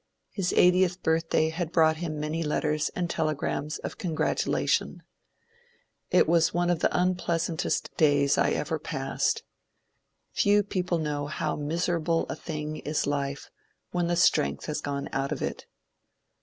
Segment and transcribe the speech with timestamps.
[0.31, 5.03] His eightieth birthday had brought him many letters and telegrams of congratulation.
[5.03, 5.03] ^^
[6.09, 9.43] It was one of the unplea santest days I ever passed.
[10.31, 13.51] Few people know how miserable a thing is life
[13.91, 15.67] when the strength has gone out of it.